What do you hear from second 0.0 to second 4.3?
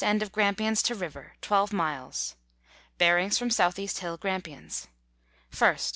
end of Grampians to River, 12 miles. Bearings from S.E. Hill,